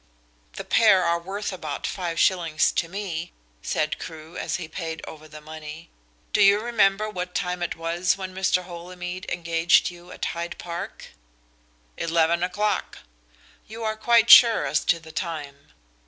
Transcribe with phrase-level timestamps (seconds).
[0.53, 5.27] "The pair are worth about five shillings to me," said Crewe as he paid over
[5.27, 5.91] the money.
[6.33, 8.63] "Do you remember what time it was when Mr.
[8.63, 11.09] Holymead engaged you at Hyde Park?"
[11.99, 12.97] "Eleven o'clock."
[13.67, 15.71] "You are quite sure as to the time?"